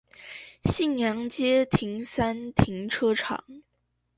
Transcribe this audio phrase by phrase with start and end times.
[0.63, 3.43] 興祥街停三停車場